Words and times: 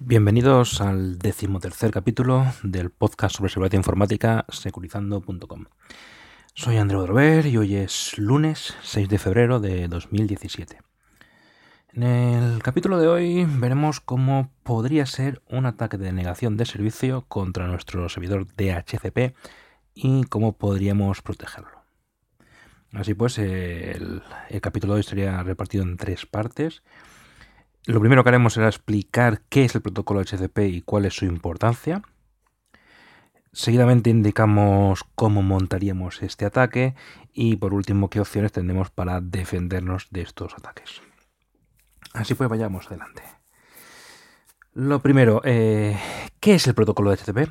Bienvenidos 0.00 0.80
al 0.80 1.18
decimotercer 1.18 1.90
capítulo 1.90 2.46
del 2.62 2.90
podcast 2.90 3.34
sobre 3.34 3.50
seguridad 3.50 3.76
informática 3.76 4.46
securizando.com. 4.48 5.64
Soy 6.54 6.76
Andreu 6.76 7.02
Drover 7.02 7.46
y 7.46 7.56
hoy 7.56 7.74
es 7.74 8.16
lunes 8.16 8.76
6 8.84 9.08
de 9.08 9.18
febrero 9.18 9.58
de 9.58 9.88
2017. 9.88 10.78
En 11.94 12.04
el 12.04 12.62
capítulo 12.62 12.98
de 13.00 13.08
hoy 13.08 13.44
veremos 13.44 14.00
cómo 14.00 14.52
podría 14.62 15.04
ser 15.04 15.42
un 15.48 15.66
ataque 15.66 15.98
de 15.98 16.12
negación 16.12 16.56
de 16.56 16.66
servicio 16.66 17.24
contra 17.26 17.66
nuestro 17.66 18.08
servidor 18.08 18.46
DHCP 18.46 19.34
y 19.94 20.22
cómo 20.26 20.56
podríamos 20.56 21.22
protegerlo. 21.22 21.82
Así 22.92 23.14
pues, 23.14 23.36
el, 23.38 24.22
el 24.48 24.60
capítulo 24.60 24.92
de 24.92 24.98
hoy 24.98 25.00
estaría 25.00 25.42
repartido 25.42 25.82
en 25.82 25.96
tres 25.96 26.24
partes. 26.24 26.84
Lo 27.86 28.00
primero 28.00 28.22
que 28.22 28.28
haremos 28.28 28.52
será 28.52 28.68
explicar 28.68 29.42
qué 29.48 29.64
es 29.64 29.74
el 29.74 29.82
protocolo 29.82 30.20
HCP 30.20 30.58
y 30.58 30.82
cuál 30.82 31.06
es 31.06 31.14
su 31.14 31.24
importancia. 31.24 32.02
Seguidamente 33.52 34.10
indicamos 34.10 35.04
cómo 35.14 35.42
montaríamos 35.42 36.22
este 36.22 36.44
ataque 36.44 36.94
y 37.32 37.56
por 37.56 37.72
último 37.72 38.10
qué 38.10 38.20
opciones 38.20 38.52
tendremos 38.52 38.90
para 38.90 39.20
defendernos 39.20 40.08
de 40.10 40.22
estos 40.22 40.54
ataques. 40.54 41.00
Así 42.12 42.34
pues, 42.34 42.48
vayamos 42.48 42.86
adelante. 42.86 43.22
Lo 44.74 45.00
primero, 45.00 45.40
eh, 45.44 45.98
¿qué 46.40 46.54
es 46.54 46.66
el 46.66 46.74
protocolo 46.74 47.10
de 47.10 47.16
HCP? 47.16 47.50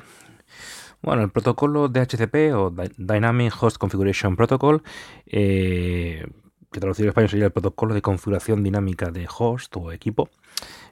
Bueno, 1.02 1.22
el 1.22 1.30
protocolo 1.30 1.88
de 1.88 2.00
HCP 2.00 2.54
o 2.54 2.74
Dynamic 2.96 3.54
Host 3.60 3.76
Configuration 3.76 4.34
Protocol 4.34 4.82
eh, 5.26 6.26
que 6.70 6.80
traducido 6.80 7.06
en 7.06 7.08
español 7.10 7.30
sería 7.30 7.46
el 7.46 7.52
protocolo 7.52 7.94
de 7.94 8.02
configuración 8.02 8.62
dinámica 8.62 9.10
de 9.10 9.26
host 9.26 9.76
o 9.76 9.92
equipo, 9.92 10.30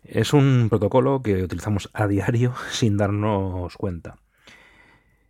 es 0.04 0.32
un 0.32 0.68
protocolo 0.68 1.22
que 1.22 1.42
utilizamos 1.42 1.90
a 1.92 2.06
diario 2.06 2.54
sin 2.70 2.96
darnos 2.96 3.76
cuenta. 3.76 4.16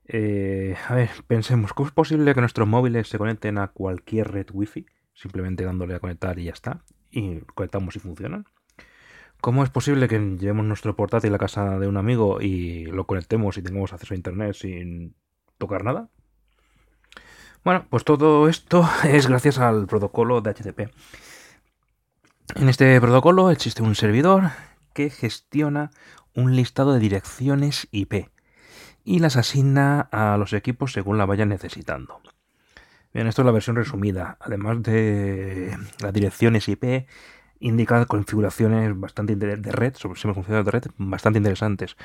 Eh, 0.09 0.77
a 0.89 0.95
ver, 0.95 1.11
pensemos, 1.27 1.73
¿cómo 1.73 1.89
es 1.89 1.95
posible 1.95 2.33
que 2.35 2.41
nuestros 2.41 2.69
móviles 2.69 3.09
se 3.09 3.19
conecten 3.19 3.59
a 3.59 3.69
cualquier 3.69 4.31
red 4.31 4.47
wifi? 4.53 4.87
Simplemente 5.15 5.65
dándole 5.65 5.95
a 5.95 6.01
conectar 6.01 6.39
y 6.39 6.45
ya 6.45 6.53
está. 6.53 6.85
Y 7.11 7.41
conectamos 7.55 7.97
y 7.97 7.99
funcionan. 7.99 8.45
¿Cómo 9.41 9.65
es 9.65 9.71
posible 9.71 10.09
que 10.09 10.19
llevemos 10.19 10.65
nuestro 10.67 10.97
portátil 10.97 11.35
a 11.35 11.39
casa 11.39 11.79
de 11.79 11.89
un 11.89 11.97
amigo 11.97 12.41
y 12.41 12.87
lo 12.87 13.07
conectemos 13.07 13.57
y 13.59 13.63
tengamos 13.63 13.93
acceso 13.93 14.15
a 14.15 14.17
internet 14.17 14.55
sin 14.55 15.15
tocar 15.59 15.85
nada? 15.85 16.09
Bueno, 17.67 17.85
pues 17.91 18.05
todo 18.05 18.49
esto 18.49 18.89
es 19.05 19.27
gracias 19.27 19.59
al 19.59 19.89
protocolo 19.89 20.41
de 20.41 20.55
HTTP. 20.55 20.89
En 22.55 22.69
este 22.69 23.01
protocolo 23.01 23.51
existe 23.51 23.83
un 23.83 23.97
servidor 23.97 24.53
que 24.93 25.11
gestiona 25.11 25.91
un 26.33 26.55
listado 26.55 26.93
de 26.93 27.01
direcciones 27.01 27.89
IP 27.91 28.29
y 29.03 29.19
las 29.19 29.37
asigna 29.37 30.03
a 30.13 30.37
los 30.37 30.53
equipos 30.53 30.93
según 30.93 31.19
la 31.19 31.27
vayan 31.27 31.49
necesitando. 31.49 32.21
Bien, 33.13 33.27
esto 33.27 33.43
es 33.43 33.47
la 33.47 33.51
versión 33.51 33.75
resumida. 33.75 34.37
Además 34.39 34.85
de 34.85 35.77
las 35.99 36.13
direcciones 36.13 36.69
IP, 36.69 37.09
indica 37.59 38.07
configuraciones 38.07 38.97
bastante 38.97 39.35
de 39.35 39.57
red, 39.57 39.97
sobre 39.97 40.21
de 40.23 40.71
red 40.71 40.85
bastante 40.99 41.39
interesantes. 41.39 41.97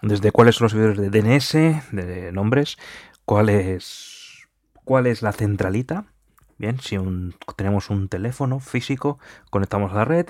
Desde 0.00 0.32
cuáles 0.32 0.54
son 0.54 0.64
los 0.64 0.72
servidores 0.72 0.96
de 0.96 1.10
DNS, 1.10 1.92
de 1.92 2.32
nombres, 2.32 2.78
cuáles 3.26 4.21
¿Cuál 4.84 5.06
es 5.06 5.22
la 5.22 5.32
centralita? 5.32 6.06
Bien, 6.58 6.78
si 6.80 6.96
tenemos 7.56 7.90
un 7.90 8.08
teléfono 8.08 8.60
físico, 8.60 9.18
conectamos 9.50 9.92
a 9.92 9.96
la 9.96 10.04
red 10.04 10.26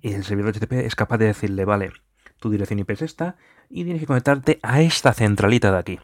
y 0.00 0.12
el 0.12 0.24
servidor 0.24 0.54
HTTP 0.54 0.72
es 0.72 0.94
capaz 0.94 1.18
de 1.18 1.26
decirle, 1.26 1.64
vale, 1.64 1.92
tu 2.38 2.50
dirección 2.50 2.78
IP 2.78 2.90
es 2.90 3.02
esta 3.02 3.36
y 3.68 3.84
tienes 3.84 4.00
que 4.00 4.06
conectarte 4.06 4.58
a 4.62 4.80
esta 4.80 5.12
centralita 5.12 5.72
de 5.72 5.78
aquí. 5.78 6.00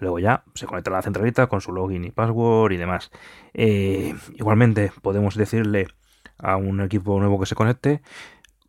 Luego 0.00 0.18
ya 0.18 0.44
se 0.54 0.66
conecta 0.66 0.90
a 0.90 0.94
la 0.94 1.02
centralita 1.02 1.46
con 1.46 1.60
su 1.60 1.72
login 1.72 2.04
y 2.04 2.10
password 2.10 2.72
y 2.72 2.76
demás. 2.76 3.10
Eh, 3.52 4.14
igualmente 4.34 4.92
podemos 5.02 5.34
decirle 5.36 5.88
a 6.38 6.56
un 6.56 6.80
equipo 6.80 7.18
nuevo 7.18 7.38
que 7.38 7.46
se 7.46 7.54
conecte 7.54 8.02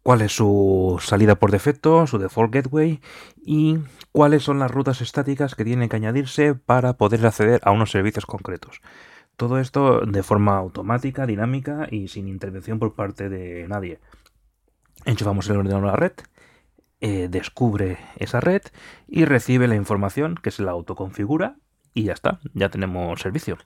cuál 0.06 0.22
es 0.22 0.36
su 0.36 1.00
salida 1.02 1.34
por 1.34 1.50
defecto, 1.50 2.06
su 2.06 2.20
default 2.20 2.54
gateway 2.54 3.02
y 3.44 3.80
cuáles 4.12 4.44
son 4.44 4.60
las 4.60 4.70
rutas 4.70 5.02
estáticas 5.02 5.56
que 5.56 5.66
tienen 5.66 5.90
que 5.90 5.96
añadirse 5.96 6.54
para 6.54 6.94
poder 6.94 7.26
acceder 7.26 7.60
a 7.64 7.72
unos 7.72 7.90
servicios 7.90 8.28
concretos. 8.28 8.82
Todo 9.36 9.58
esto 9.58 10.02
de 10.02 10.22
forma 10.22 10.58
automática, 10.58 11.26
dinámica 11.26 11.88
y 11.90 12.08
sin 12.08 12.28
intervención 12.28 12.78
por 12.78 12.94
parte 12.94 13.30
de 13.30 13.68
nadie. 13.68 14.00
Enchufamos 15.06 15.50
el 15.50 15.58
ordenador 15.58 15.86
a 15.86 15.88
la 15.88 15.96
red, 15.96 16.14
eh, 17.02 17.28
descubre 17.28 17.98
esa 18.18 18.40
red 18.40 18.62
y 19.08 19.26
recibe 19.26 19.68
la 19.68 19.76
información 19.76 20.36
que 20.36 20.52
se 20.52 20.62
la 20.62 20.74
autoconfigura 20.74 21.58
y 21.96 22.04
ya 22.04 22.14
está, 22.14 22.42
ya 22.54 22.70
tenemos 22.70 23.20
servicio. 23.22 23.58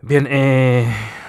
Bien, 0.00 0.28
eh, 0.30 0.86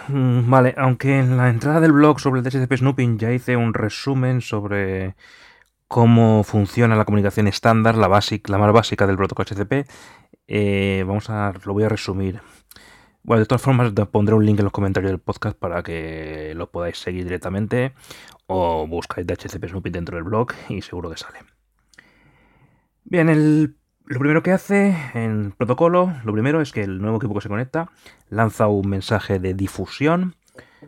mm, 0.10 0.50
vale, 0.50 0.76
aunque 0.78 1.18
en 1.20 1.38
la 1.38 1.50
entrada 1.50 1.80
del 1.80 1.92
blog 1.92 2.20
sobre 2.20 2.40
el 2.40 2.44
DHCP 2.46 2.78
Snooping 2.78 3.18
ya 3.18 3.32
hice 3.32 3.58
un 3.58 3.74
resumen 3.74 4.42
sobre 4.42 5.16
cómo 5.88 6.44
funciona 6.44 6.96
la 6.96 7.06
comunicación 7.06 7.48
estándar, 7.48 7.96
la, 7.96 8.08
la 8.10 8.58
más 8.60 8.74
básica 8.74 9.08
del 9.08 9.18
protocolo 9.18 9.48
HCP, 9.50 9.88
eh, 10.48 11.04
vamos 11.08 11.30
a, 11.32 11.54
lo 11.66 11.74
voy 11.74 11.84
a 11.84 11.90
resumir. 11.90 12.42
Bueno, 13.24 13.42
de 13.42 13.48
todas 13.48 13.62
formas, 13.62 13.92
pondré 14.12 14.36
un 14.36 14.46
link 14.46 14.60
en 14.60 14.66
los 14.66 14.74
comentarios 14.74 15.12
del 15.12 15.20
podcast 15.20 15.58
para 15.58 15.84
que 15.84 16.54
lo 16.56 16.72
podáis 16.72 16.98
seguir 17.00 17.24
directamente 17.24 17.94
o 18.48 18.88
buscáis 18.88 19.28
DHCP 19.28 19.68
Snooping 19.70 19.94
dentro 19.94 20.16
del 20.18 20.26
blog 20.26 20.54
y 20.70 20.82
seguro 20.82 21.10
que 21.10 21.18
sale. 21.18 21.40
Bien, 23.04 23.30
el 23.30 23.79
lo 24.10 24.20
primero 24.20 24.42
que 24.42 24.52
hace 24.52 24.98
en 25.14 25.52
protocolo, 25.52 26.16
lo 26.24 26.34
primero 26.34 26.62
es 26.62 26.72
que 26.72 26.82
el 26.82 27.00
nuevo 27.00 27.18
equipo 27.18 27.36
que 27.36 27.42
se 27.42 27.48
conecta 27.48 27.92
lanza 28.30 28.66
un 28.66 28.90
mensaje 28.90 29.38
de 29.38 29.54
difusión, 29.54 30.36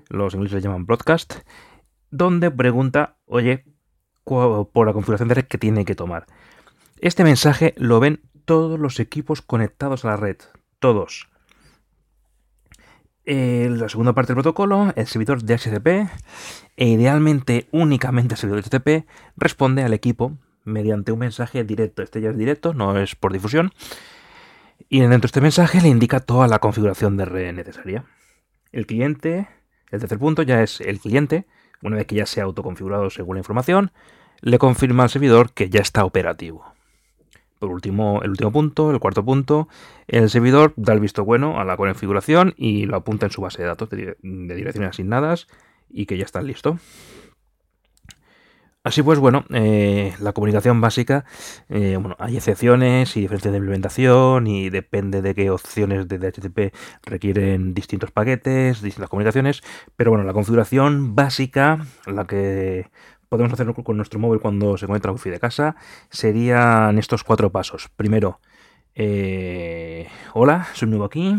los 0.09 0.33
ingleses 0.33 0.55
le 0.55 0.61
llaman 0.61 0.87
broadcast, 0.87 1.35
donde 2.09 2.49
pregunta, 2.49 3.17
oye, 3.25 3.63
por 4.23 4.87
la 4.87 4.93
configuración 4.93 5.29
de 5.29 5.35
red 5.35 5.45
que 5.45 5.59
tiene 5.59 5.85
que 5.85 5.93
tomar. 5.93 6.25
Este 6.99 7.23
mensaje 7.23 7.75
lo 7.77 7.99
ven 7.99 8.21
todos 8.45 8.79
los 8.79 8.99
equipos 8.99 9.43
conectados 9.43 10.03
a 10.03 10.09
la 10.09 10.17
red, 10.17 10.37
todos. 10.79 11.29
En 13.23 13.79
la 13.79 13.87
segunda 13.87 14.13
parte 14.13 14.33
del 14.33 14.41
protocolo, 14.41 14.93
el 14.95 15.05
servidor 15.05 15.43
de 15.43 15.59
HTTP, 15.59 16.09
e 16.75 16.87
idealmente 16.87 17.67
únicamente 17.71 18.33
el 18.33 18.39
servidor 18.39 18.63
de 18.63 18.69
HTTP, 18.79 19.07
responde 19.37 19.83
al 19.83 19.93
equipo 19.93 20.39
mediante 20.63 21.11
un 21.11 21.19
mensaje 21.19 21.63
directo. 21.63 22.01
Este 22.03 22.21
ya 22.21 22.29
es 22.29 22.37
directo, 22.37 22.73
no 22.73 22.97
es 22.97 23.15
por 23.15 23.33
difusión. 23.33 23.71
Y 24.89 24.99
dentro 24.99 25.19
de 25.19 25.27
este 25.27 25.41
mensaje 25.41 25.81
le 25.81 25.87
indica 25.87 26.19
toda 26.19 26.47
la 26.47 26.59
configuración 26.59 27.17
de 27.17 27.25
red 27.25 27.53
necesaria. 27.53 28.05
El 28.71 28.85
cliente, 28.85 29.47
el 29.89 29.99
tercer 29.99 30.19
punto 30.19 30.41
ya 30.43 30.61
es 30.63 30.81
el 30.81 30.99
cliente, 30.99 31.45
una 31.81 31.97
vez 31.97 32.07
que 32.07 32.15
ya 32.15 32.25
se 32.25 32.41
ha 32.41 32.45
autoconfigurado 32.45 33.09
según 33.09 33.35
la 33.35 33.39
información, 33.39 33.91
le 34.41 34.57
confirma 34.57 35.03
al 35.03 35.09
servidor 35.09 35.53
que 35.53 35.69
ya 35.69 35.81
está 35.81 36.05
operativo. 36.05 36.65
Por 37.59 37.69
último, 37.69 38.21
el 38.23 38.31
último 38.31 38.51
punto, 38.51 38.89
el 38.89 38.99
cuarto 38.99 39.23
punto, 39.23 39.69
el 40.07 40.31
servidor 40.31 40.73
da 40.77 40.93
el 40.93 40.99
visto 40.99 41.23
bueno 41.23 41.59
a 41.59 41.63
la 41.63 41.77
configuración 41.77 42.55
y 42.57 42.85
lo 42.85 42.95
apunta 42.95 43.27
en 43.27 43.31
su 43.31 43.41
base 43.41 43.61
de 43.61 43.67
datos 43.67 43.87
de, 43.91 44.17
direcciones 44.23 44.89
asignadas 44.89 45.47
y 45.87 46.07
que 46.07 46.17
ya 46.17 46.25
está 46.25 46.41
listo. 46.41 46.79
Así 48.83 49.03
pues, 49.03 49.19
bueno, 49.19 49.45
eh, 49.51 50.15
la 50.19 50.33
comunicación 50.33 50.81
básica, 50.81 51.23
eh, 51.69 51.97
bueno, 51.99 52.15
hay 52.17 52.35
excepciones 52.37 53.15
y 53.15 53.21
diferencias 53.21 53.51
de 53.51 53.59
implementación 53.59 54.47
y 54.47 54.71
depende 54.71 55.21
de 55.21 55.35
qué 55.35 55.51
opciones 55.51 56.07
de 56.07 56.17
DHCP 56.17 56.73
requieren 57.03 57.75
distintos 57.75 58.09
paquetes, 58.09 58.81
distintas 58.81 59.07
comunicaciones, 59.07 59.61
pero 59.95 60.09
bueno, 60.09 60.25
la 60.25 60.33
configuración 60.33 61.15
básica, 61.15 61.85
la 62.07 62.25
que 62.25 62.89
podemos 63.29 63.53
hacer 63.53 63.71
con 63.71 63.97
nuestro 63.97 64.19
móvil 64.19 64.39
cuando 64.39 64.75
se 64.77 64.87
conecta 64.87 65.09
a 65.09 65.11
wifi 65.11 65.29
de 65.29 65.39
casa, 65.39 65.75
serían 66.09 66.97
estos 66.97 67.23
cuatro 67.23 67.51
pasos. 67.51 67.87
Primero, 67.95 68.39
eh, 68.95 70.07
hola, 70.33 70.67
soy 70.73 70.89
nuevo 70.89 71.05
aquí, 71.05 71.37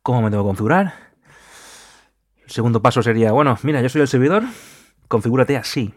¿cómo 0.00 0.22
me 0.22 0.30
tengo 0.30 0.44
que 0.44 0.48
configurar? 0.48 0.94
El 2.44 2.50
segundo 2.50 2.80
paso 2.82 3.02
sería, 3.02 3.32
bueno, 3.32 3.58
mira, 3.64 3.82
yo 3.82 3.88
soy 3.88 4.02
el 4.02 4.08
servidor, 4.08 4.44
configúrate 5.08 5.56
así 5.56 5.92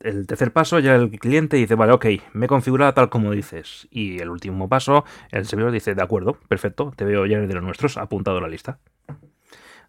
el 0.00 0.26
tercer 0.26 0.52
paso 0.52 0.78
ya 0.78 0.94
el 0.94 1.10
cliente 1.10 1.56
dice, 1.56 1.74
vale, 1.74 1.92
ok, 1.92 2.06
me 2.32 2.46
he 2.46 2.48
configurado 2.48 2.92
tal 2.94 3.08
como 3.08 3.32
dices. 3.32 3.88
Y 3.90 4.20
el 4.20 4.28
último 4.28 4.68
paso, 4.68 5.04
el 5.30 5.46
servidor 5.46 5.72
dice, 5.72 5.94
de 5.94 6.02
acuerdo, 6.02 6.38
perfecto, 6.48 6.92
te 6.96 7.04
veo 7.04 7.26
ya 7.26 7.38
de 7.38 7.54
los 7.54 7.62
nuestros 7.62 7.96
apuntado 7.96 8.38
a 8.38 8.40
la 8.40 8.48
lista. 8.48 8.78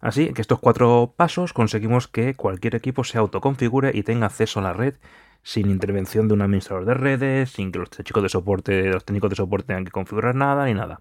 Así 0.00 0.32
que 0.32 0.40
estos 0.40 0.60
cuatro 0.60 1.14
pasos 1.16 1.52
conseguimos 1.52 2.06
que 2.06 2.34
cualquier 2.34 2.76
equipo 2.76 3.04
se 3.04 3.18
autoconfigure 3.18 3.90
y 3.94 4.02
tenga 4.04 4.26
acceso 4.26 4.60
a 4.60 4.62
la 4.62 4.72
red 4.72 4.94
sin 5.42 5.70
intervención 5.70 6.28
de 6.28 6.34
un 6.34 6.42
administrador 6.42 6.84
de 6.84 6.94
redes, 6.94 7.50
sin 7.50 7.72
que 7.72 7.78
los 7.78 7.90
chicos 7.90 8.22
de 8.22 8.28
soporte, 8.28 8.84
los 8.90 9.04
técnicos 9.04 9.30
de 9.30 9.36
soporte 9.36 9.68
tengan 9.68 9.84
que 9.84 9.90
configurar 9.90 10.34
nada 10.34 10.66
ni 10.66 10.74
nada. 10.74 11.00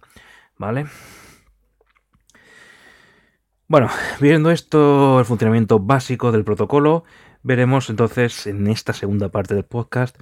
¿Vale? 0.57 0.85
Bueno, 3.67 3.89
viendo 4.21 4.49
esto, 4.49 5.19
el 5.19 5.25
funcionamiento 5.25 5.79
básico 5.79 6.31
del 6.31 6.45
protocolo, 6.45 7.03
veremos 7.47 7.89
entonces 7.89 8.45
en 8.45 8.67
esta 8.67 8.91
segunda 8.91 9.29
parte 9.29 9.55
del 9.55 9.63
podcast 9.63 10.15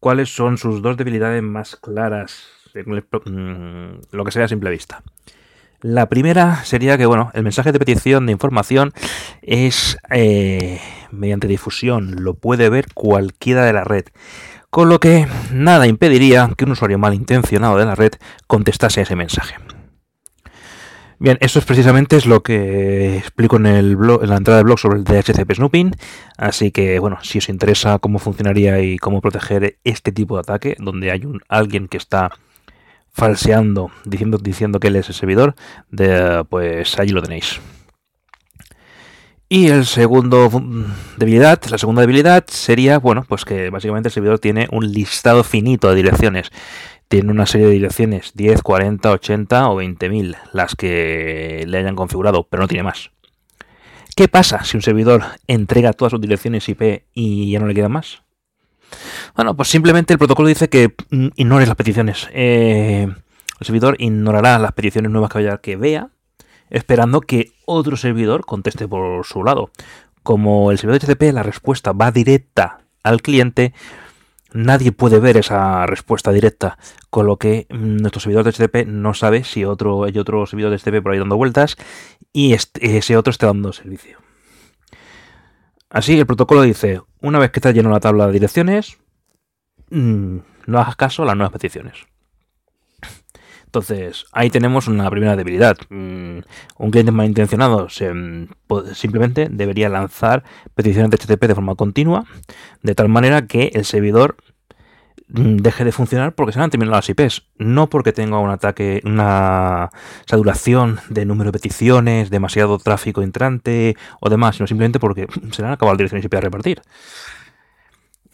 cuáles 0.00 0.34
son 0.34 0.56
sus 0.56 0.80
dos 0.80 0.96
debilidades 0.96 1.42
más 1.42 1.76
claras, 1.76 2.48
mm, 2.74 4.00
lo 4.10 4.24
que 4.24 4.30
sea 4.32 4.46
a 4.46 4.48
simple 4.48 4.70
vista. 4.70 5.02
La 5.82 6.08
primera 6.08 6.64
sería 6.64 6.98
que, 6.98 7.06
bueno, 7.06 7.30
el 7.34 7.42
mensaje 7.42 7.72
de 7.72 7.78
petición 7.78 8.26
de 8.26 8.32
información 8.32 8.92
es 9.42 9.98
eh, 10.10 10.80
mediante 11.10 11.48
difusión, 11.48 12.24
lo 12.24 12.34
puede 12.34 12.70
ver 12.70 12.86
cualquiera 12.94 13.64
de 13.64 13.72
la 13.74 13.84
red. 13.84 14.04
Con 14.70 14.88
lo 14.88 15.00
que 15.00 15.26
nada 15.52 15.86
impediría 15.86 16.50
que 16.56 16.64
un 16.64 16.72
usuario 16.72 16.98
malintencionado 16.98 17.76
de 17.76 17.84
la 17.86 17.94
red 17.94 18.12
contestase 18.46 19.02
ese 19.02 19.16
mensaje. 19.16 19.56
Bien, 21.22 21.36
eso 21.42 21.58
es 21.58 21.66
precisamente 21.66 22.16
es 22.16 22.24
lo 22.24 22.42
que 22.42 23.18
explico 23.18 23.56
en, 23.56 23.64
la 23.64 24.36
entrada 24.36 24.56
del 24.56 24.64
blog 24.64 24.78
sobre 24.78 24.96
el 24.96 25.04
DHCP 25.04 25.52
snooping. 25.52 25.94
Así 26.38 26.70
que, 26.70 26.98
bueno, 26.98 27.18
si 27.20 27.36
os 27.36 27.50
interesa 27.50 27.98
cómo 27.98 28.18
funcionaría 28.18 28.80
y 28.80 28.96
cómo 28.96 29.20
proteger 29.20 29.76
este 29.84 30.12
tipo 30.12 30.36
de 30.36 30.40
ataque, 30.40 30.76
donde 30.78 31.10
hay 31.10 31.26
un, 31.26 31.42
alguien 31.50 31.88
que 31.88 31.98
está 31.98 32.30
falseando, 33.12 33.90
diciendo, 34.06 34.38
diciendo 34.38 34.80
que 34.80 34.88
él 34.88 34.96
es 34.96 35.08
el 35.08 35.14
servidor, 35.14 35.56
pues 36.48 36.98
allí 36.98 37.10
lo 37.10 37.20
tenéis. 37.20 37.60
Y 39.50 39.68
el 39.68 39.84
segundo 39.84 40.48
debilidad, 41.18 41.60
la 41.68 41.76
segunda 41.76 42.00
debilidad 42.00 42.46
sería, 42.48 42.98
bueno, 42.98 43.26
pues 43.28 43.44
que 43.44 43.68
básicamente 43.68 44.08
el 44.08 44.12
servidor 44.14 44.38
tiene 44.38 44.68
un 44.70 44.90
listado 44.90 45.44
finito 45.44 45.90
de 45.90 45.96
direcciones. 45.96 46.50
Tiene 47.10 47.32
una 47.32 47.44
serie 47.44 47.66
de 47.66 47.72
direcciones, 47.72 48.30
10, 48.34 48.62
40, 48.62 49.10
80 49.10 49.68
o 49.70 49.82
20.000, 49.82 50.36
las 50.52 50.76
que 50.76 51.64
le 51.66 51.78
hayan 51.78 51.96
configurado, 51.96 52.46
pero 52.48 52.62
no 52.62 52.68
tiene 52.68 52.84
más. 52.84 53.10
¿Qué 54.14 54.28
pasa 54.28 54.62
si 54.62 54.76
un 54.76 54.82
servidor 54.82 55.24
entrega 55.48 55.92
todas 55.92 56.12
sus 56.12 56.20
direcciones 56.20 56.68
IP 56.68 57.02
y 57.12 57.50
ya 57.50 57.58
no 57.58 57.66
le 57.66 57.74
queda 57.74 57.88
más? 57.88 58.22
Bueno, 59.34 59.56
pues 59.56 59.68
simplemente 59.68 60.12
el 60.12 60.20
protocolo 60.20 60.46
dice 60.46 60.68
que 60.68 60.94
mm, 61.10 61.30
ignores 61.34 61.66
las 61.66 61.76
peticiones. 61.76 62.28
Eh, 62.32 63.08
el 63.58 63.66
servidor 63.66 63.96
ignorará 63.98 64.60
las 64.60 64.70
peticiones 64.70 65.10
nuevas 65.10 65.32
que, 65.32 65.58
que 65.60 65.74
vea, 65.74 66.10
esperando 66.68 67.22
que 67.22 67.50
otro 67.66 67.96
servidor 67.96 68.46
conteste 68.46 68.86
por 68.86 69.26
su 69.26 69.42
lado. 69.42 69.72
Como 70.22 70.70
el 70.70 70.78
servidor 70.78 71.00
HTTP, 71.00 71.32
la 71.32 71.42
respuesta 71.42 71.90
va 71.90 72.12
directa 72.12 72.82
al 73.02 73.20
cliente, 73.20 73.74
nadie 74.52 74.92
puede 74.92 75.20
ver 75.20 75.36
esa 75.36 75.86
respuesta 75.86 76.32
directa, 76.32 76.78
con 77.10 77.26
lo 77.26 77.36
que 77.36 77.66
mm, 77.70 77.96
nuestro 77.96 78.20
servidor 78.20 78.44
de 78.44 78.52
HTTP 78.52 78.86
no 78.86 79.14
sabe 79.14 79.44
si 79.44 79.64
otro, 79.64 80.04
hay 80.04 80.18
otro 80.18 80.46
servidor 80.46 80.70
de 80.70 80.78
HTTP 80.78 81.02
por 81.02 81.12
ahí 81.12 81.18
dando 81.18 81.36
vueltas 81.36 81.76
y 82.32 82.54
ese 82.54 83.16
otro 83.16 83.30
está 83.30 83.46
dando 83.46 83.72
servicio. 83.72 84.18
Así 85.88 86.18
el 86.18 86.26
protocolo 86.26 86.62
dice, 86.62 87.00
una 87.20 87.38
vez 87.38 87.50
que 87.50 87.58
está 87.58 87.72
lleno 87.72 87.90
la 87.90 88.00
tabla 88.00 88.26
de 88.26 88.32
direcciones, 88.32 88.98
mm, 89.90 90.38
no 90.66 90.78
hagas 90.78 90.96
caso 90.96 91.24
a 91.24 91.26
las 91.26 91.36
nuevas 91.36 91.52
peticiones. 91.52 92.06
Entonces, 93.70 94.26
ahí 94.32 94.50
tenemos 94.50 94.88
una 94.88 95.08
primera 95.10 95.36
debilidad. 95.36 95.76
Mm, 95.90 96.40
un 96.78 96.90
cliente 96.90 97.12
malintencionado 97.12 97.88
se, 97.88 98.12
mm, 98.12 98.48
simplemente 98.94 99.48
debería 99.50 99.88
lanzar 99.88 100.42
peticiones 100.74 101.10
de 101.10 101.16
HTTP 101.16 101.46
de 101.46 101.54
forma 101.54 101.76
continua, 101.76 102.24
de 102.82 102.94
tal 102.94 103.08
manera 103.08 103.46
que 103.46 103.70
el 103.74 103.84
servidor 103.84 104.36
Mm, 105.32 105.58
deje 105.58 105.84
de 105.84 105.92
funcionar 105.92 106.34
porque 106.34 106.52
se 106.52 106.60
han 106.60 106.70
terminado 106.70 106.96
las 106.96 107.08
IPs, 107.08 107.46
no 107.56 107.88
porque 107.88 108.12
tenga 108.12 108.38
un 108.38 108.50
ataque, 108.50 109.00
una 109.04 109.90
saturación 110.26 110.98
de 111.08 111.24
número 111.24 111.52
de 111.52 111.58
peticiones, 111.58 112.30
demasiado 112.30 112.78
tráfico 112.78 113.22
entrante 113.22 113.96
o 114.20 114.28
demás, 114.28 114.56
sino 114.56 114.66
simplemente 114.66 114.98
porque 114.98 115.28
se 115.52 115.62
han 115.62 115.70
acabado 115.70 115.94
las 115.94 115.98
direcciones 115.98 116.24
IP 116.24 116.34
a 116.34 116.40
repartir. 116.40 116.82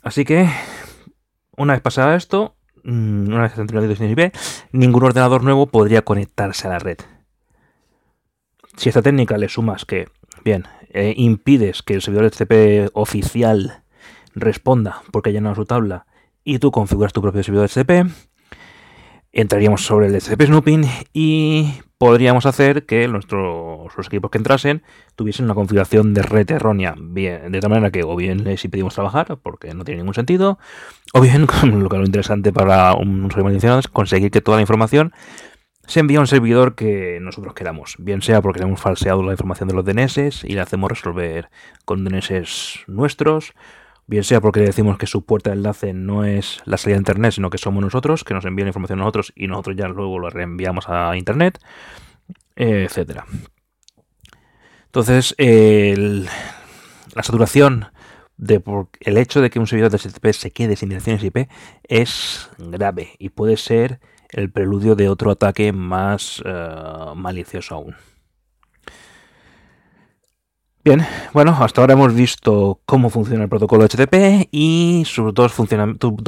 Así 0.02 0.24
que, 0.24 0.48
una 1.56 1.74
vez 1.74 1.82
pasada 1.82 2.16
esto, 2.16 2.56
una 2.86 3.42
vez 3.42 3.54
direcciones 3.56 4.16
IP, 4.16 4.34
ningún 4.72 5.04
ordenador 5.04 5.42
nuevo 5.42 5.66
podría 5.66 6.02
conectarse 6.02 6.66
a 6.66 6.70
la 6.70 6.78
red. 6.78 6.98
Si 8.76 8.88
a 8.88 8.90
esta 8.90 9.02
técnica 9.02 9.38
le 9.38 9.48
sumas 9.48 9.84
que, 9.84 10.08
bien, 10.44 10.64
eh, 10.90 11.14
impides 11.16 11.82
que 11.82 11.94
el 11.94 12.02
servidor 12.02 12.30
HTTP 12.30 12.90
oficial 12.92 13.82
responda 14.34 15.02
porque 15.10 15.30
ha 15.30 15.32
llenado 15.32 15.54
su 15.54 15.64
tabla 15.64 16.06
y 16.44 16.58
tú 16.58 16.70
configuras 16.70 17.12
tu 17.12 17.22
propio 17.22 17.42
servidor 17.42 17.68
HTTP. 17.68 18.12
Entraríamos 19.38 19.84
sobre 19.84 20.06
el 20.06 20.14
HTTP 20.14 20.46
snooping 20.46 20.84
y 21.12 21.70
podríamos 21.98 22.46
hacer 22.46 22.86
que 22.86 23.06
nuestros 23.06 23.94
los 23.94 24.06
equipos 24.06 24.30
que 24.30 24.38
entrasen 24.38 24.82
tuviesen 25.14 25.44
una 25.44 25.54
configuración 25.54 26.14
de 26.14 26.22
red 26.22 26.50
errónea. 26.50 26.94
De 26.96 27.58
tal 27.60 27.68
manera 27.68 27.90
que 27.90 28.02
o 28.02 28.16
bien 28.16 28.56
si 28.56 28.68
pedimos 28.68 28.94
trabajar, 28.94 29.36
porque 29.42 29.74
no 29.74 29.84
tiene 29.84 29.98
ningún 30.00 30.14
sentido, 30.14 30.58
o 31.12 31.20
bien, 31.20 31.42
lo 31.64 31.90
que 31.90 31.96
es 31.96 32.00
lo 32.00 32.06
interesante 32.06 32.50
para 32.50 32.94
un 32.94 33.26
usuario 33.26 33.78
es 33.78 33.88
conseguir 33.88 34.30
que 34.30 34.40
toda 34.40 34.56
la 34.56 34.62
información 34.62 35.12
se 35.86 36.00
envíe 36.00 36.16
a 36.16 36.20
un 36.20 36.26
servidor 36.26 36.74
que 36.74 37.18
nosotros 37.20 37.52
queramos. 37.52 37.96
Bien 37.98 38.22
sea 38.22 38.40
porque 38.40 38.62
hemos 38.62 38.80
falseado 38.80 39.22
la 39.22 39.32
información 39.32 39.68
de 39.68 39.74
los 39.74 39.84
DNS 39.84 40.44
y 40.44 40.54
le 40.54 40.60
hacemos 40.62 40.88
resolver 40.88 41.50
con 41.84 42.06
DNS 42.06 42.84
nuestros, 42.86 43.52
bien 44.06 44.24
sea 44.24 44.40
porque 44.40 44.60
decimos 44.60 44.98
que 44.98 45.06
su 45.06 45.24
puerta 45.24 45.50
de 45.50 45.56
enlace 45.56 45.92
no 45.92 46.24
es 46.24 46.60
la 46.64 46.76
salida 46.76 46.96
de 46.96 47.00
Internet, 47.00 47.32
sino 47.32 47.50
que 47.50 47.58
somos 47.58 47.82
nosotros, 47.82 48.24
que 48.24 48.34
nos 48.34 48.44
envían 48.44 48.68
información 48.68 49.00
a 49.00 49.02
nosotros 49.02 49.32
y 49.36 49.48
nosotros 49.48 49.76
ya 49.76 49.88
luego 49.88 50.18
lo 50.18 50.30
reenviamos 50.30 50.88
a 50.88 51.16
Internet, 51.16 51.58
etcétera. 52.54 53.26
Entonces, 54.86 55.34
la 55.38 57.22
saturación 57.22 57.86
de 58.36 58.62
el 59.00 59.16
hecho 59.18 59.40
de 59.40 59.50
que 59.50 59.58
un 59.58 59.66
servidor 59.66 59.90
de 59.90 59.98
HTTP 59.98 60.32
se 60.32 60.50
quede 60.50 60.76
sin 60.76 60.88
direcciones 60.88 61.24
IP 61.24 61.48
es 61.84 62.50
grave 62.58 63.14
y 63.18 63.30
puede 63.30 63.56
ser 63.56 64.00
el 64.30 64.50
preludio 64.50 64.94
de 64.94 65.08
otro 65.08 65.30
ataque 65.30 65.72
más 65.72 66.42
eh, 66.44 67.12
malicioso 67.14 67.74
aún. 67.74 67.96
Bien, 70.86 71.04
bueno, 71.32 71.50
hasta 71.58 71.80
ahora 71.80 71.94
hemos 71.94 72.14
visto 72.14 72.78
cómo 72.86 73.10
funciona 73.10 73.42
el 73.42 73.48
protocolo 73.48 73.84
HTTP 73.88 74.46
y 74.52 75.02
sus 75.04 75.34
dos, 75.34 75.56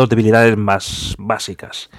debilidades 0.09 0.57
más 0.57 1.15
básicas. 1.17 1.91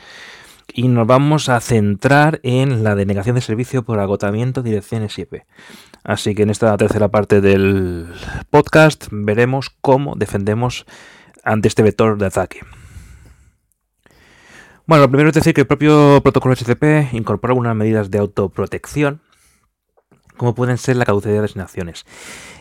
Y 0.74 0.90
nos 0.90 1.08
vamos 1.08 1.48
a 1.48 1.62
centrar 1.62 2.42
en 2.44 2.84
la 2.84 2.96
denegación 2.96 3.36
de 3.36 3.42
servicio 3.42 3.84
por 3.84 4.02
agotamiento 4.02 4.62
de 4.62 4.72
direcciones 4.72 5.18
IP. 5.18 5.46
Así 6.04 6.36
que 6.36 6.44
en 6.44 6.50
esta 6.50 6.76
tercera 6.76 7.08
parte 7.08 7.40
del 7.40 8.08
podcast 8.50 9.08
veremos 9.10 9.70
cómo 9.80 10.16
defendemos 10.18 10.86
ante 11.46 11.70
este 11.70 11.82
vector 11.82 12.18
de 12.18 12.26
ataque. 12.26 12.60
Bueno, 14.86 15.06
lo 15.06 15.08
primero 15.08 15.30
es 15.30 15.36
decir 15.36 15.54
que 15.54 15.62
el 15.62 15.68
propio 15.68 16.20
protocolo 16.22 16.56
HTTP 16.56 17.14
incorpora 17.14 17.54
unas 17.54 17.74
medidas 17.78 18.12
de 18.12 18.18
autoprotección 18.18 19.22
como 20.40 20.56
pueden 20.56 20.78
ser 20.78 20.96
la 20.96 21.04
caducidad 21.04 21.34
de 21.34 21.46
asignaciones. 21.46 22.06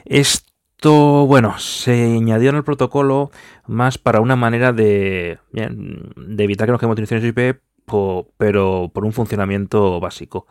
Esto, 0.04 1.26
bueno, 1.26 1.60
se 1.60 2.16
añadió 2.16 2.50
en 2.50 2.56
el 2.56 2.64
protocolo 2.64 3.30
más 3.68 3.98
para 3.98 4.20
una 4.20 4.34
manera 4.34 4.72
de, 4.72 5.38
de 5.52 6.44
evitar 6.44 6.66
que 6.66 6.72
nos 6.72 6.80
quedemos 6.80 6.96
direcciones 6.96 7.24
IP, 7.24 7.60
pero 8.36 8.90
por 8.92 9.04
un 9.04 9.12
funcionamiento 9.12 10.00
básico. 10.00 10.48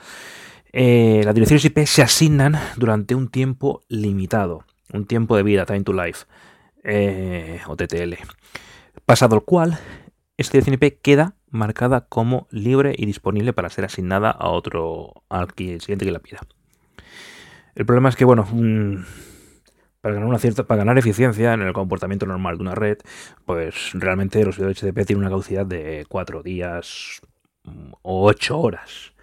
Eh, 0.72 1.22
las 1.26 1.36
direcciones 1.36 1.66
IP 1.66 1.80
se 1.86 2.02
asignan 2.02 2.56
durante 2.78 3.14
un 3.14 3.28
tiempo 3.28 3.82
limitado, 3.90 4.64
un 4.94 5.06
tiempo 5.06 5.36
de 5.36 5.44
vida, 5.44 5.66
time 5.66 5.84
to 5.84 5.92
life, 5.92 6.26
eh, 6.86 7.60
o 7.68 7.76
TTL, 7.76 8.14
pasado 9.06 9.36
el 9.36 9.42
cual 9.42 9.78
esta 10.38 10.54
dirección 10.54 10.80
IP 10.82 11.02
queda 11.02 11.36
marcada 11.50 12.06
como 12.08 12.48
libre 12.52 12.96
y 12.98 13.06
disponible 13.06 13.52
para 13.52 13.70
ser 13.70 13.84
asignada 13.84 14.32
a 14.32 14.48
otro, 14.48 15.24
al 15.28 15.50
siguiente 15.58 16.06
que 16.06 16.12
la 16.12 16.20
pida. 16.20 16.40
El 17.78 17.86
problema 17.86 18.10
es 18.10 18.16
que, 18.16 18.26
bueno, 18.26 18.44
para 20.02 20.16
ganar 20.16 20.28
una 20.28 20.40
cierta, 20.40 20.64
para 20.64 20.80
ganar 20.80 20.98
eficiencia 20.98 21.54
en 21.54 21.62
el 21.62 21.74
comportamiento 21.74 22.26
normal 22.26 22.58
de 22.58 22.64
una 22.64 22.74
red, 22.74 22.98
pues 23.46 23.92
realmente 23.94 24.44
los 24.44 24.56
servidores 24.56 24.82
HTTP 24.82 25.06
tienen 25.06 25.20
una 25.20 25.30
caducidad 25.30 25.64
de 25.64 26.08
4 26.10 26.42
días 26.42 27.22
mm, 27.66 27.92
o 28.02 28.26
8 28.26 28.60
horas. 28.60 29.14